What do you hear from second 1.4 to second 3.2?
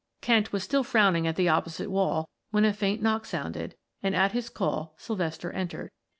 opposite wall when a faint